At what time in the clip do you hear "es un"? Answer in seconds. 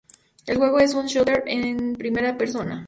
0.79-1.05